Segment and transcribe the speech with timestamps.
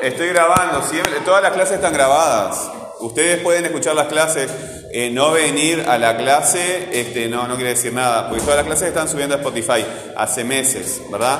[0.00, 2.70] Estoy grabando, siempre, todas las clases están grabadas.
[3.00, 4.50] Ustedes pueden escuchar las clases,
[4.92, 8.66] eh, no venir a la clase, este, no, no quiere decir nada, porque todas las
[8.66, 9.84] clases están subiendo a Spotify
[10.16, 11.38] hace meses, ¿verdad?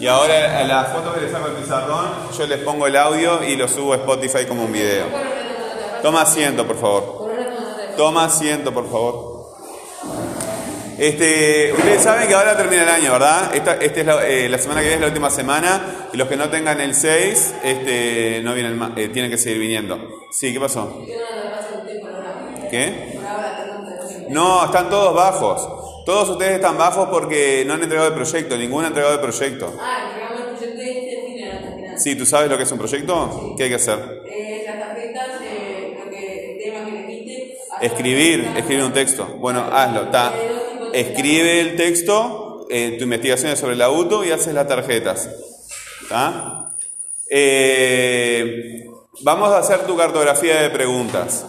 [0.00, 3.44] Y ahora a las fotos que les saco el pizarrón, yo les pongo el audio
[3.44, 5.06] y lo subo a Spotify como un video.
[6.02, 7.30] Toma asiento, por favor.
[7.96, 9.33] Toma asiento, por favor.
[10.98, 13.54] Este, ustedes saben que ahora termina el año, ¿verdad?
[13.54, 16.28] Esta, este es la, eh, la semana que viene es la última semana y los
[16.28, 19.98] que no tengan el 6 este, no vienen más, eh, tienen que seguir viniendo.
[20.30, 21.04] Sí, ¿qué pasó?
[22.70, 23.18] ¿Qué?
[24.28, 26.04] No, están todos bajos.
[26.04, 29.74] Todos ustedes están bajos porque no han entregado el proyecto, ninguno ha entregado el proyecto.
[29.80, 31.98] Ah, entregamos el proyecto y este fin al final.
[31.98, 33.54] Sí, ¿tú sabes lo que es un proyecto?
[33.56, 34.22] ¿Qué hay que hacer?
[34.26, 37.58] Eh, las tarjetas, lo que, el tema que elegiste.
[37.80, 39.26] Escribir, escribir un texto.
[39.38, 40.32] Bueno, hazlo, está.
[40.94, 45.28] Escribe el texto, eh, tu investigación es sobre el auto y haces las tarjetas.
[47.28, 48.84] Eh,
[49.22, 51.44] vamos a hacer tu cartografía de preguntas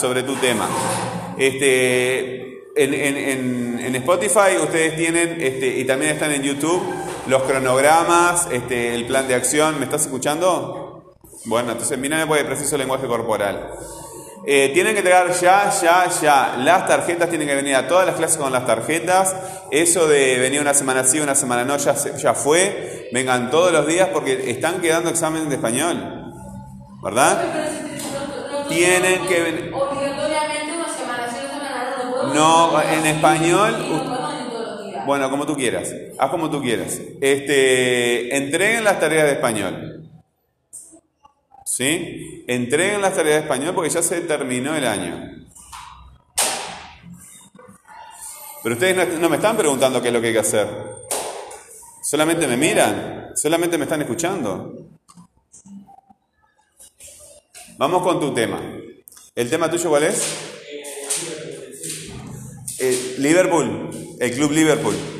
[0.00, 0.68] sobre tu tema.
[1.38, 2.36] Este,
[2.76, 3.16] en, en-
[3.80, 6.82] en- Spotify ustedes tienen, este, y también están en YouTube,
[7.28, 9.78] los cronogramas, este, el plan de acción.
[9.78, 11.14] ¿Me estás escuchando?
[11.46, 13.70] Bueno, entonces mírame porque preciso lenguaje corporal.
[14.48, 16.56] Eh, tienen que entregar ya, ya, ya.
[16.58, 19.34] Las tarjetas tienen que venir a todas las clases con las tarjetas.
[19.72, 23.08] Eso de venir una semana sí, una semana no, ya, ya fue.
[23.12, 26.32] Vengan todos los días porque están quedando exámenes de español.
[27.02, 27.42] ¿Verdad?
[28.68, 29.72] Tienen que venir.
[29.74, 33.76] Obligatoriamente una semana, si una semana no, en español.
[33.80, 34.16] Sí.
[35.06, 35.92] Bueno, como tú quieras.
[36.18, 37.00] Haz como tú quieras.
[37.20, 40.05] Este, entreguen las tareas de español.
[41.76, 42.42] ¿Sí?
[42.46, 45.46] Entreguen las tareas de español porque ya se terminó el año.
[48.62, 50.66] Pero ustedes no, me están preguntando qué es lo que hay que hacer.
[52.02, 53.32] Solamente me miran.
[53.34, 54.72] Solamente me están escuchando.
[57.76, 58.58] Vamos con tu tema.
[59.34, 60.34] ¿El tema tuyo cuál es?
[63.18, 65.15] Liverpool, el club Liverpool.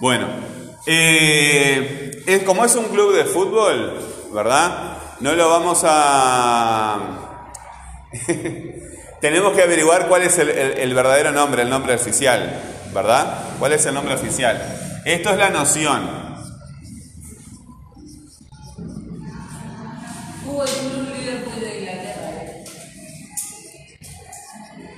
[0.00, 0.26] Bueno,
[0.86, 3.98] eh, es, como es un club de fútbol,
[4.32, 4.96] ¿verdad?
[5.20, 7.34] No lo vamos a...
[9.20, 12.60] Tenemos que averiguar cuál es el, el- el verdadero nombre, el nombre oficial,
[12.94, 13.38] ¿verdad?
[13.58, 15.00] ¿Cuál es el nombre oficial?
[15.04, 16.08] Esto es la noción.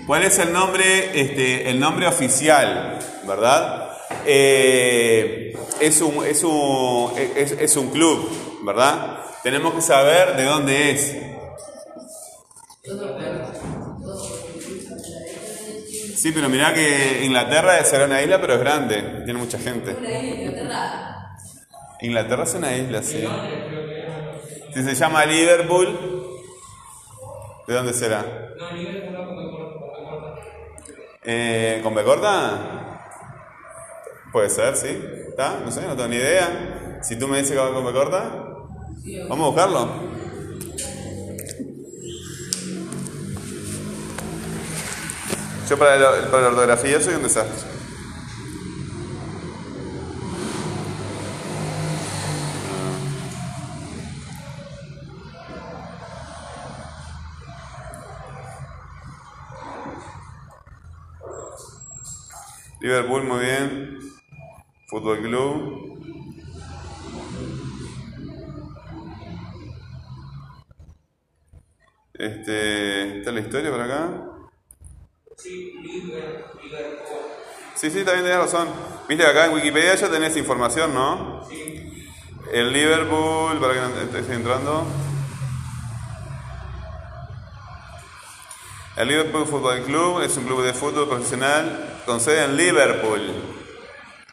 [0.06, 3.89] ¿Cuál es el nombre, este, el nombre oficial, verdad?
[4.26, 8.28] Eh, es, un, es, un, es, es un club,
[8.64, 9.24] ¿verdad?
[9.42, 11.16] Tenemos que saber de dónde es.
[16.16, 19.92] Sí, pero mirá que Inglaterra será una isla, pero es grande, tiene mucha gente.
[19.92, 21.36] Inglaterra.
[22.02, 23.24] Inglaterra es una isla, sí.
[24.74, 25.98] Si se llama Liverpool,
[27.66, 28.24] ¿de dónde será?
[31.24, 32.79] Eh, ¿Con B corta?
[34.32, 34.88] Puede ser, sí.
[35.28, 35.60] ¿Está?
[35.64, 37.00] No sé, no tengo ni idea.
[37.02, 38.30] Si tú me dices que va con corta,
[39.28, 40.10] vamos a buscarlo.
[45.68, 47.70] Yo para, para la ortografía soy un desastre.
[62.80, 63.79] Liverpool, muy bien.
[64.90, 66.00] Fútbol Club.
[72.14, 74.10] Este, ¿Está la historia por acá?
[75.36, 75.72] Sí,
[77.76, 78.68] sí, también tenés razón.
[79.08, 81.48] Viste acá en Wikipedia ya tenés información, ¿no?
[81.48, 82.04] Sí.
[82.52, 84.84] El Liverpool, para que no estés entrando.
[88.96, 93.20] El Liverpool Football Club es un club de fútbol profesional con sede en Liverpool,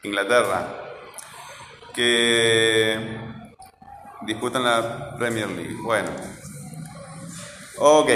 [0.04, 0.68] Inglaterra,
[1.94, 2.98] que
[4.22, 5.76] disputan la Premier League.
[5.84, 6.10] Bueno,
[7.78, 8.10] ok.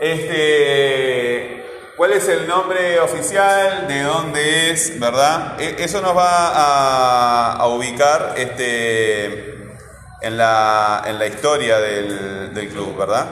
[0.00, 1.64] Este,
[1.96, 3.86] ¿Cuál es el nombre oficial?
[3.86, 4.98] ¿De dónde es?
[4.98, 5.60] ¿Verdad?
[5.60, 9.54] E- Eso nos va a, ubicar este,
[10.20, 13.26] en, la, en la historia del, del club, ¿verdad?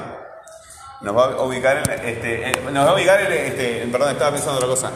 [1.00, 4.56] Nos va a ubicar en, este, nos va a ubicar en, este, perdón, estaba pensando
[4.58, 4.92] otra cosa.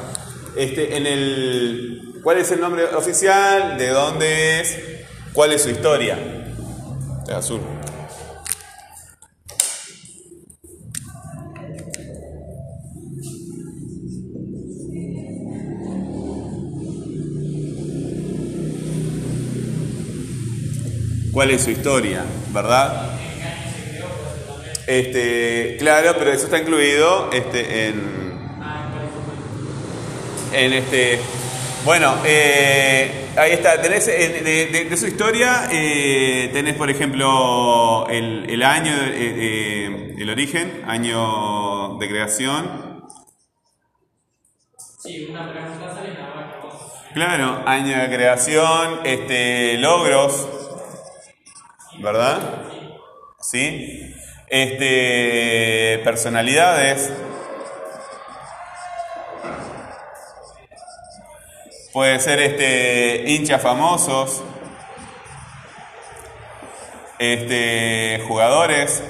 [0.55, 3.79] Este, en el, ¿Cuál es el nombre oficial?
[3.79, 4.77] ¿De dónde es?
[5.33, 6.19] ¿Cuál es su historia?
[7.25, 7.61] De azul.
[21.33, 23.21] cuál es su historia, ¿verdad?
[24.89, 28.03] Este, claro, pero eso está incluido este, en,
[30.53, 31.21] en este
[31.87, 33.81] bueno, eh, ahí está.
[33.81, 39.15] Tenés eh, de, de- de su historia, eh, tenés por ejemplo el, el año, eh,
[39.15, 43.05] eh, el origen, año de creación.
[44.99, 46.61] Sí, una pregunta sale la.
[47.15, 50.49] Claro, año de creación, este, logros,
[52.01, 52.65] ¿verdad?
[53.41, 54.13] Sí.
[54.49, 57.13] Este, personalidades.
[61.97, 64.45] Puede ser este, hinchas famosos.
[67.19, 69.03] Este, jugadores.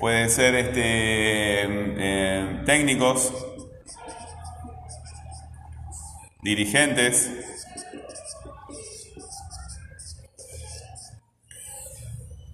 [0.00, 3.30] Puede ser este, eh, técnicos
[6.40, 7.30] dirigentes,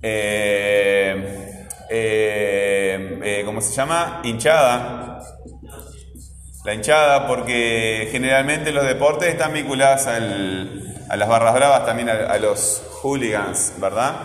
[0.03, 4.21] eh, eh, eh, ¿cómo se llama?
[4.25, 5.00] Hinchada.
[6.65, 12.13] La hinchada, porque generalmente los deportes están vinculados al- a las barras bravas, también a,
[12.31, 14.17] a los hooligans, ¿verdad?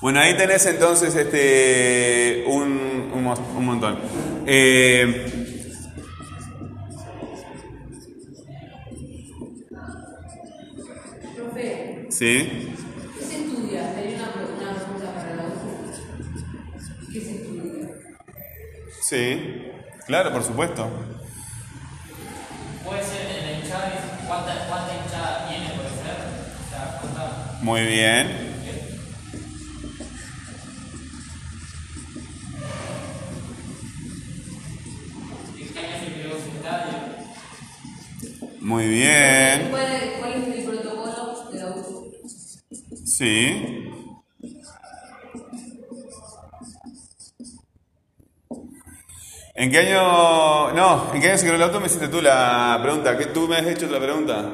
[0.00, 3.98] Bueno, ahí tenés entonces este, un, un un montón.
[4.46, 5.54] Eh,
[12.10, 12.74] sí.
[13.18, 13.94] ¿qué se estudia?
[13.96, 14.24] Hay una,
[14.56, 17.12] una pregunta para la otra.
[17.12, 17.88] ¿Qué se estudia?
[19.00, 19.57] Sí,
[20.08, 20.88] claro, por supuesto.
[22.84, 23.92] Puede ser en la hinchada,
[24.26, 25.66] ¿cuánta, cuánta hinchada tiene?
[25.66, 26.16] Puede ser.
[26.66, 27.58] O sea, cuánta.
[27.62, 28.48] Muy bien.
[38.60, 39.68] Muy bien.
[39.70, 39.86] ¿Cuál
[40.34, 41.74] es, el protocolo de la?
[43.06, 43.77] Sí.
[49.60, 50.70] ¿En qué año.?
[50.72, 51.80] No, ¿en qué año se creó el auto?
[51.80, 53.18] Me hiciste tú la pregunta.
[53.18, 54.50] ¿Qué, ¿Tú me has hecho la pregunta?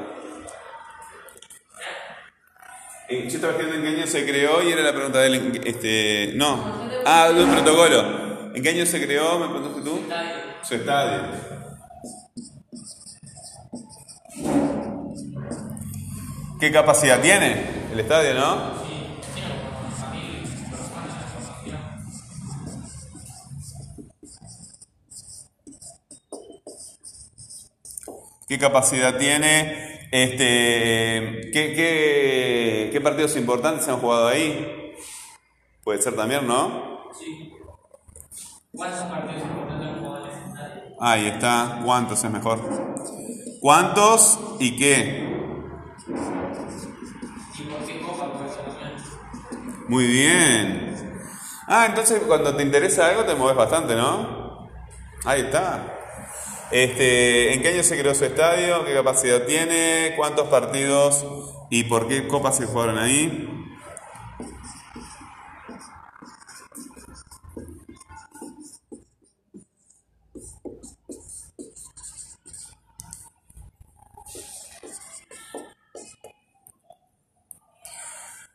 [3.07, 5.61] Eh, Yo estaba escribiendo en qué año se creó y era la pregunta de él.
[5.63, 6.89] Este, no.
[7.05, 8.51] Ah, de un protocolo.
[8.55, 9.37] ¿En qué año se creó?
[9.37, 10.01] ¿Me preguntaste tú?
[10.63, 11.21] Su estadio.
[16.59, 17.63] ¿Qué capacidad tiene
[17.93, 18.74] el estadio, no?
[28.47, 30.07] ¿Qué capacidad tiene?
[30.11, 34.93] Este, ¿qué, qué, qué partidos importantes se han jugado ahí?
[35.83, 37.11] Puede ser también, ¿no?
[37.19, 37.51] Sí.
[38.71, 40.33] ¿Cuántos partidos importantes han jugado en?
[40.99, 41.81] Ahí está.
[41.83, 42.59] ¿Cuántos es mejor?
[43.61, 45.25] ¿Cuántos y qué?
[47.57, 48.31] ¿Y por qué copa?
[49.87, 51.19] Muy bien.
[51.67, 54.67] Ah, entonces cuando te interesa algo te mueves bastante, ¿no?
[55.23, 56.04] Ahí está.
[56.71, 58.85] Este, ¿En qué año se creó su estadio?
[58.85, 60.13] ¿Qué capacidad tiene?
[60.17, 61.25] ¿Cuántos partidos
[61.69, 63.65] y por qué copas se jugaron ahí?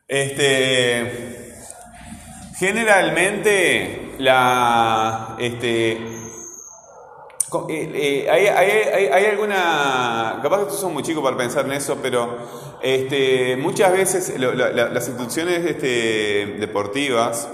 [0.07, 1.55] Este,
[2.59, 5.97] generalmente la, este,
[7.69, 11.73] eh, eh, hay, hay- hay- alguna, capaz que estos son muy chicos para pensar en
[11.73, 12.29] eso, pero
[12.81, 17.49] este, muchas veces las instituciones este, deportivas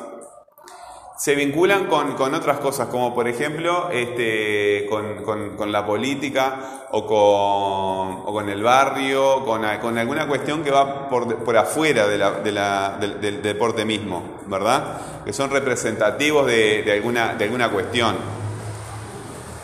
[1.17, 8.21] se vinculan con, con otras cosas, como por ejemplo este, con, la política o con,
[8.27, 12.19] o con el barrio, con, alguna cuestión que va por, por afuera de
[12.51, 15.23] la- del, del deporte mismo, ¿verdad?
[15.25, 18.36] Que son representativos de, de alguna, de alguna cuestión.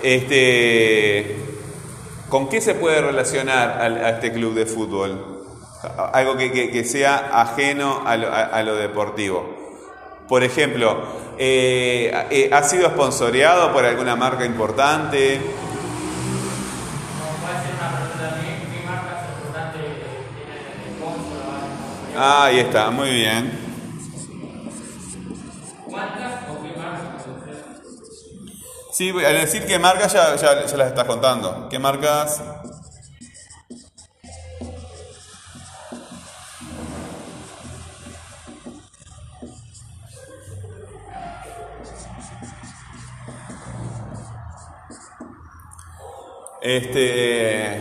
[0.04, 1.38] Este,
[2.30, 5.46] ¿Con qué se puede relacionar a, este club de fútbol?
[6.14, 9.46] Algo que, que- que sea ajeno a lo, a- a lo deportivo.
[10.28, 11.04] Por ejemplo,
[11.38, 15.40] eh, eh, ¿ha sido sponsoreado por alguna marca importante?
[22.16, 23.73] Ah, ahí está, muy bien.
[28.94, 31.68] Sí, al decir qué marcas ya, ya, ya las estás contando.
[31.68, 32.44] ¿Qué marcas?
[46.62, 47.78] Este.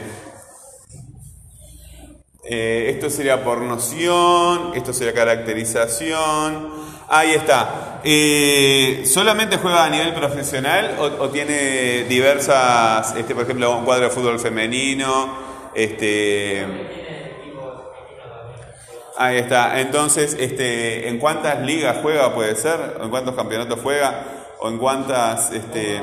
[2.44, 6.91] Eh, esto sería por noción, esto sería caracterización.
[7.14, 8.00] Ahí está.
[8.04, 14.10] Eh, ¿Solamente juega a nivel profesional o, tiene diversas, este, por ejemplo, un cuadro de
[14.10, 15.36] fútbol femenino?
[15.74, 16.66] Este,
[19.18, 19.78] ahí está.
[19.78, 22.96] Entonces, este, ¿en cuántas ligas juega puede ser?
[22.98, 24.24] ¿O ¿En cuántos campeonatos juega?
[24.60, 26.00] ¿O en cuántas, este,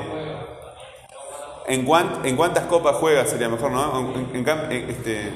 [1.68, 4.13] en, cuán- en cuántas copas juega sería mejor, ¿no?
[4.32, 5.32] En- en este,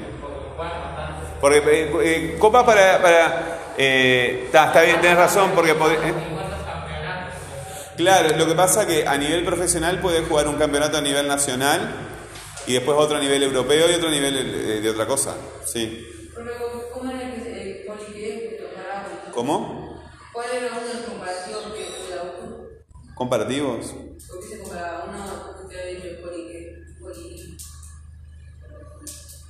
[1.40, 6.12] porque eh, eh, copa para, para eh, está, está bien, tenés razón, porque pod- eh,
[7.96, 11.90] claro, lo que pasa que a nivel profesional puede jugar un campeonato a nivel nacional
[12.66, 15.34] y después otro a nivel europeo y otro a nivel eh, de otra cosa,
[15.66, 16.06] sí.
[16.92, 17.20] ¿cómo se eh?
[19.32, 20.02] ¿Cómo?
[20.32, 22.68] ¿Cuál era una comparación que que la U?
[23.14, 23.86] Comparativos.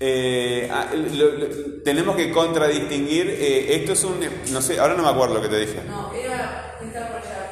[0.01, 1.47] Eh, ah, lo- lo-
[1.85, 4.21] tenemos que contradistinguir, eh, esto es un,
[4.51, 5.81] no sé, ahora no me acuerdo lo que te dije.
[5.89, 7.51] No, era está por allá.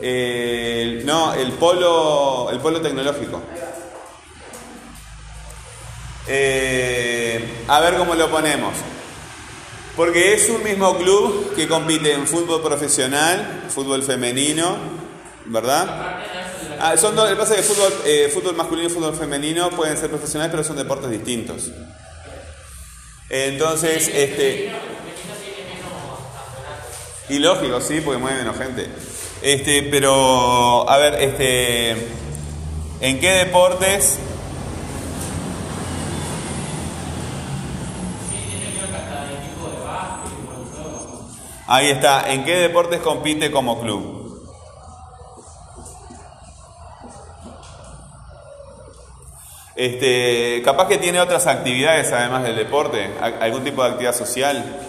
[0.00, 3.40] Eh, el- no, el polo, el polo tecnológico.
[7.68, 8.74] A ver cómo lo ponemos.
[9.96, 14.76] Porque es un mismo club que compite en fútbol profesional, fútbol femenino,
[15.46, 16.13] ¿verdad?
[16.86, 19.96] Ah, son dos, el pasa es que fútbol, eh, fútbol masculino y fútbol femenino pueden
[19.96, 21.70] ser profesionales, pero son deportes distintos.
[23.30, 24.70] Entonces, este.
[27.30, 28.86] Y lógico, sí, porque mueve menos gente.
[29.40, 31.92] Este, pero, a ver, este.
[33.00, 34.18] ¿En qué deportes
[41.66, 42.30] Ahí está.
[42.30, 44.23] ¿En qué deportes compite como club?
[49.76, 54.80] Este, capaz que tiene otras actividades además del deporte, algún tipo de actividad social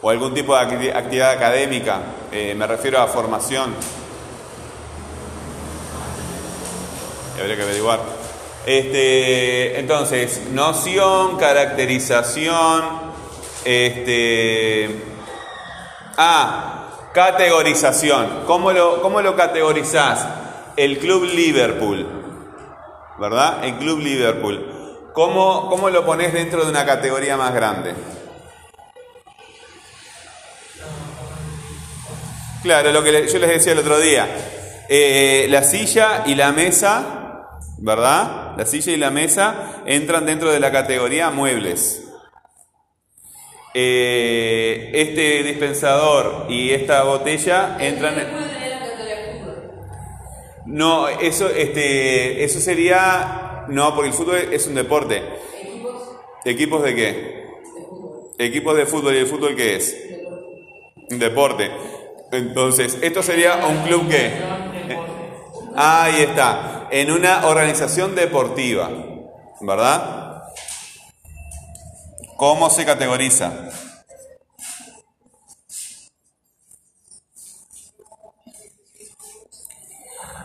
[0.00, 1.98] o algún tipo de acti- actividad académica.
[2.30, 3.74] Eh, me refiero a formación.
[7.40, 8.00] Habría que averiguar.
[8.64, 12.84] Este, entonces, noción, caracterización,
[13.64, 15.02] este,
[16.16, 18.44] ah, categorización.
[18.46, 20.26] ¿Cómo lo, cómo lo categorizás?
[20.76, 22.06] El Club Liverpool,
[23.18, 23.64] ¿verdad?
[23.64, 25.10] El Club Liverpool.
[25.12, 27.94] ¿Cómo, cómo lo pones dentro de una categoría más grande?
[32.64, 34.26] Claro, lo que yo les decía el otro día.
[34.88, 38.54] Eh, la silla y la mesa, ¿verdad?
[38.56, 42.04] La silla y la mesa entran dentro de la categoría muebles.
[43.74, 48.14] Eh, este dispensador y esta botella entran.
[48.14, 49.56] ¿Qué puede tener la categoría de fútbol?
[50.66, 53.64] No, eso, este, eso sería.
[53.68, 55.22] No, porque el fútbol es un deporte.
[55.64, 57.04] Equipos ¿Equipos de qué?
[57.12, 58.30] de fútbol.
[58.38, 59.96] Equipos de fútbol y el fútbol qué es?
[61.10, 61.70] Un deporte.
[62.32, 64.32] Entonces, esto sería un club que.
[65.76, 66.88] Ahí está.
[66.90, 68.90] En una organización deportiva.
[69.60, 70.42] ¿Verdad?
[72.36, 73.70] ¿Cómo se categoriza?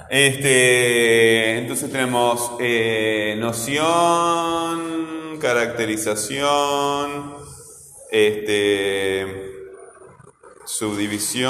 [0.10, 3.78] Este, entonces tenemos eh, noción,
[5.40, 7.36] caracterización,
[8.10, 9.52] este,
[10.66, 11.50] subdivisión,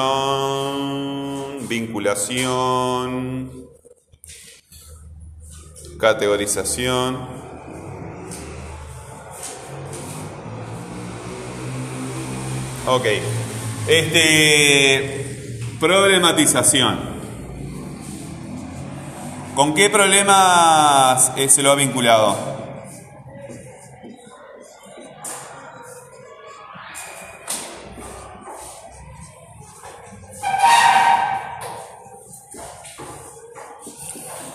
[1.69, 3.49] vinculación,
[5.97, 7.17] categorización.
[12.85, 13.05] Ok.
[13.87, 17.08] Este, problematización.
[19.59, 22.33] ¿Con qué problemas eh, se lo ha vinculado?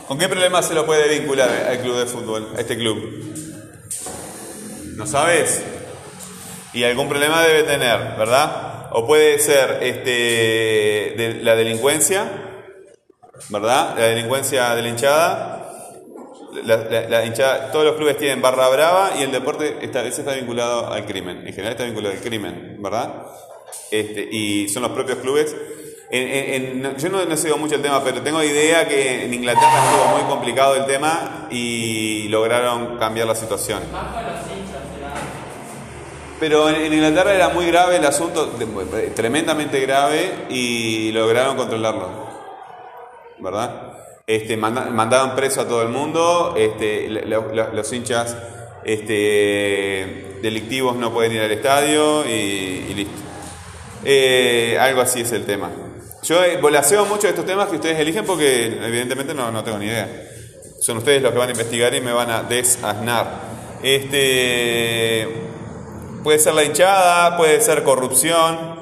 [0.08, 2.96] ¿Con qué problemas se lo puede vincular al club de fútbol, a este club?
[4.96, 5.62] ¿No sabes?
[6.72, 8.88] Y algún problema debe tener, ¿verdad?
[8.92, 12.43] O puede ser este, de la delincuencia,
[13.48, 13.94] ¿verdad?
[13.98, 15.60] La delincuencia de la hinchada.
[16.64, 20.20] La, la- la hinchada, todos los clubes tienen barra brava y el deporte está, ese
[20.20, 21.38] está vinculado al crimen.
[21.46, 23.26] En general está vinculado al crimen, ¿verdad?
[23.90, 25.54] Este, y son los propios clubes.
[26.98, 30.28] Yo no, no sigo mucho el tema, pero tengo idea que en Inglaterra estuvo muy
[30.30, 33.80] complicado el tema y lograron cambiar la situación.
[36.38, 38.52] Pero en, Inglaterra era muy grave el asunto,
[39.16, 42.33] tremendamente grave, y lograron controlarlo.
[43.44, 43.92] ¿Verdad?
[44.26, 48.34] Este, manda- mandaban preso a todo el mundo, este, lo- lo- los hinchas
[48.84, 53.20] este, delictivos no pueden ir al estadio y, y listo.
[54.04, 55.70] Eh, algo así es el tema.
[56.22, 59.78] Yo eh, volaseo mucho de estos temas que ustedes eligen porque evidentemente no, no tengo
[59.78, 60.08] ni idea.
[60.80, 63.26] Son ustedes los que van a investigar y me van a desasnar.
[63.82, 65.28] Este,
[66.22, 68.74] puede ser la hinchada, puede ser corrupción,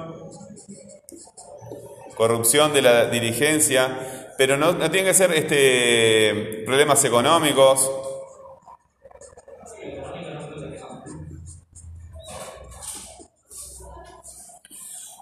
[2.17, 7.89] corrupción de la dirigencia, pero no, tienen que ser este, problemas económicos.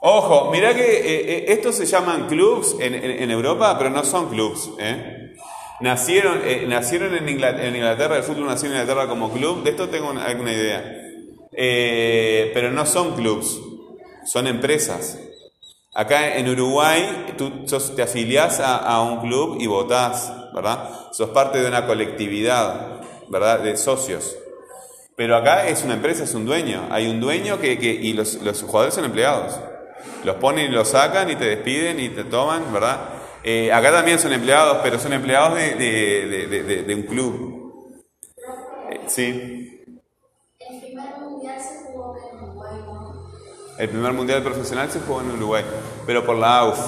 [0.01, 4.71] Ojo, mirá que eh, eh, estos se llaman clubs en, Europa, pero no son clubs.
[4.79, 5.35] ¿eh?
[5.81, 9.71] Nacieron, eh, nacieron en, Ingla- en Inglaterra, el fútbol nació en Inglaterra como club, de
[9.73, 10.83] esto tengo una- alguna idea.
[11.53, 13.61] Pero no son clubs,
[14.25, 15.19] son empresas.
[15.93, 20.89] Acá en Uruguay tú sos- te afiliás a, un club y votás, ¿verdad?
[21.13, 23.61] Sos parte de una colectividad, ¿verdad?
[23.61, 24.37] De socios.
[25.17, 26.87] Pero acá es una empresa, es un dueño.
[26.91, 29.59] Hay un dueño que, que- y los, los jugadores son empleados.
[30.25, 33.01] Los ponen y los sacan y te despiden y te toman, ¿verdad?
[33.43, 37.91] Eh, acá también son empleados, pero son empleados de- de- de un club.
[38.91, 39.60] Eh, sí.
[43.81, 45.65] El primer mundial profesional se jugó en Uruguay,
[46.05, 46.79] pero por la AUF.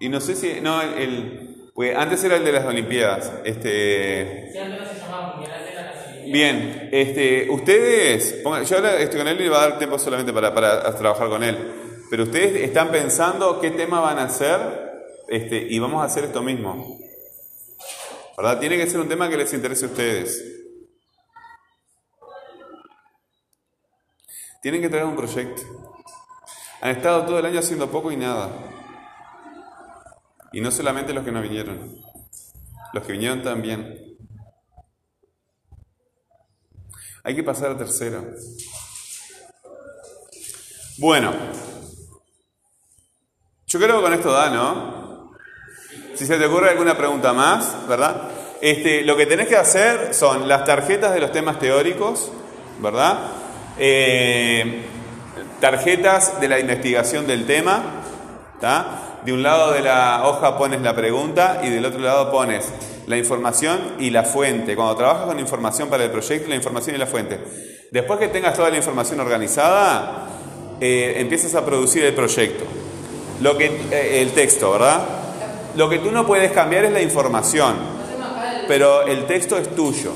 [0.00, 0.60] Y no sé si.
[0.60, 1.70] No, el.
[1.72, 3.30] pues antes era el de las Olimpiadas.
[3.44, 4.50] Este.
[4.50, 6.32] Si antes no se llamaba Mundial de la Nacionalidad.
[6.32, 10.32] Bien, este, ustedes, yo ahora estoy con él y le va a dar tiempo solamente
[10.32, 11.56] para, para trabajar con él,
[12.10, 14.58] pero ustedes están pensando qué tema van a hacer
[15.28, 16.98] este, y vamos a hacer esto mismo.
[18.36, 18.58] ¿Verdad?
[18.58, 20.59] Tiene que ser un tema que les interese a ustedes.
[24.60, 25.62] Tienen que traer un proyecto.
[26.82, 28.50] Han estado todo el año haciendo poco y nada.
[30.52, 31.96] Y no solamente los que no vinieron,
[32.92, 34.16] los que vinieron también.
[37.22, 38.24] Hay que pasar a tercero.
[40.98, 41.32] Bueno,
[43.66, 45.32] yo creo que con esto da, ¿no?
[46.14, 48.28] Si se te ocurre alguna pregunta más, ¿verdad?
[48.60, 52.30] Este, lo que tenés que hacer son las tarjetas de los temas teóricos,
[52.80, 53.18] ¿verdad?
[53.82, 54.82] Eh,
[55.58, 58.02] tarjetas de la investigación del tema,
[58.52, 59.20] ¿está?
[59.24, 62.68] De un lado de la hoja pones la pregunta y del otro lado pones
[63.06, 64.76] la información y la fuente.
[64.76, 67.40] Cuando trabajas con información para el proyecto, la información y la fuente.
[67.90, 70.26] Después que tengas toda la información organizada,
[70.78, 72.66] eh, empiezas a producir el proyecto.
[73.40, 75.00] Lo que, eh, el texto, ¿verdad?
[75.76, 77.76] Lo que tú no puedes cambiar es la información,
[78.68, 80.12] pero el texto es tuyo,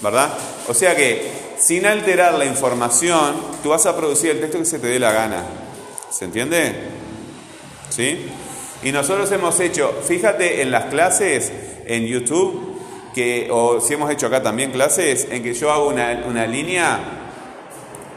[0.00, 0.28] ¿verdad?
[0.68, 4.78] O sea que sin alterar la información, tú vas a producir el texto que se
[4.78, 5.44] te dé la gana.
[6.10, 6.72] ¿Se entiende?
[7.90, 8.26] ¿Sí?
[8.82, 11.52] Y nosotros hemos hecho, fíjate en las clases
[11.84, 12.78] en YouTube,
[13.14, 16.98] que, o si hemos hecho acá también clases, en que yo hago una, una línea,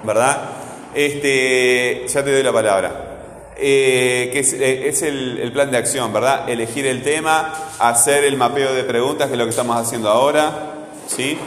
[0.03, 0.49] ¿verdad?
[0.95, 3.09] Este, ya te doy la palabra.
[3.57, 6.49] Eh, que es, eh, es el, el plan de acción, ¿verdad?
[6.49, 10.87] Elegir el tema, hacer el mapeo de preguntas, que es lo que estamos haciendo ahora,
[11.07, 11.37] ¿sí?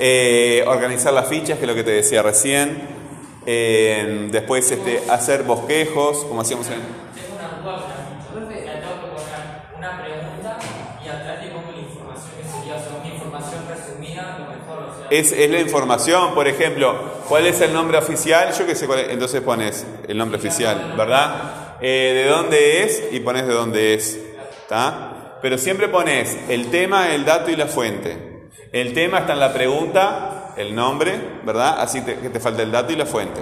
[0.00, 3.02] Eh, organizar las fichas, que es lo que te decía recién.
[3.44, 6.74] Eh, después este, hacer bosquejos, como hacíamos en...
[6.74, 8.32] Tengo una duda con la ficha.
[8.32, 8.64] Profe.
[8.64, 10.58] La tengo que poner una pregunta
[11.04, 14.90] y atrás le pongo la información que sería, o sea, una información resumida, lo mejor,
[14.90, 15.08] o sea.
[15.10, 16.94] Es, es la información, por ejemplo,
[17.28, 18.52] ¿cuál es el nombre oficial?
[18.56, 21.78] Yo qué sé cuál es, entonces pones el nombre oficial, ¿verdad?
[21.80, 23.08] Eh, ¿De dónde es?
[23.10, 24.18] Y pones de dónde es,
[24.62, 25.38] ¿está?
[25.42, 28.31] Pero siempre pones el tema, el dato y la fuente.
[28.72, 31.80] El tema está en la pregunta, el nombre, ¿verdad?
[31.80, 33.40] Así te- que te falta el dato y la fuente.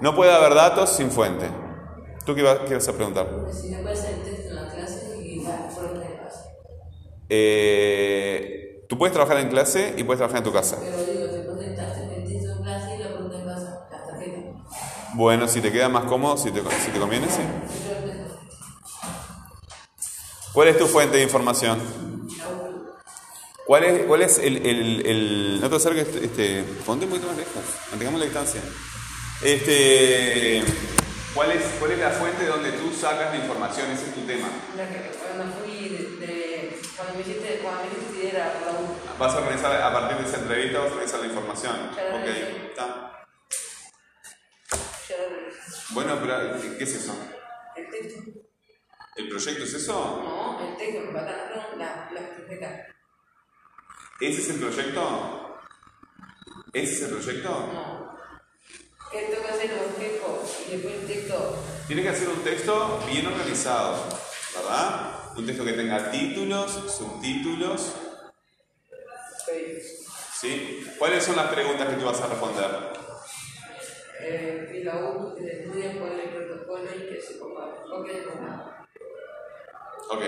[0.00, 1.46] No puede haber datos sin fuente.
[2.24, 3.28] ¿Tú qué, ibas a preguntar?
[3.52, 6.40] Si me puede hacer el texto en la clase y la forma de clase.
[7.28, 10.78] Eh, tú puedes trabajar en clase y puedes trabajar en tu casa.
[10.90, 14.44] Pero digo, te presentaste el texto en clase y la pregunta en casa, las tarjetas.
[15.14, 17.42] Bueno, si te queda más cómodo, si te, si te conviene, sí.
[20.52, 21.78] ¿Cuál es tu fuente de información?
[23.70, 27.36] ¿Cuál es, cuál es el, el, el- No te acerques, este, ponte un poquito más
[27.36, 28.60] lejos, mantengamos la distancia.
[29.44, 30.60] Este,
[31.32, 33.88] ¿cuál, es, ¿Cuál es la fuente donde tú sacas la información?
[33.92, 34.48] Ese es tu tema.
[34.76, 39.16] La que cuando fui de, de- cuando me hiciste, cuando me idea era la U.
[39.20, 41.76] Vas a organizar, a partir de esa entrevista, vas a organizar la información.
[41.94, 42.26] Ya lo Ok,
[42.70, 43.26] está.
[45.90, 47.14] Bueno, pero ¿qué es eso?
[47.76, 48.20] El texto.
[49.14, 49.92] ¿El proyecto es eso?
[50.24, 51.36] No, el texto, me faltan
[51.78, 52.86] la, la tarjeta.
[54.20, 55.58] ¿Ese es el proyecto?
[56.72, 57.48] ¿Ese es el proyecto?
[57.48, 58.18] No.
[59.10, 61.64] ¿Qué tengo que hacer los bosquejos y después el texto?
[61.86, 63.96] Tienes que hacer un texto bien organizado,
[64.54, 65.36] ¿verdad?
[65.36, 67.94] Un texto que tenga títulos, subtítulos.
[70.38, 70.86] ¿Sí?
[70.98, 72.70] ¿Cuáles son las preguntas que tú vas a responder?
[74.20, 77.40] Eh, y la U que se estudia es el protocolo y que se.
[80.10, 80.22] Ok.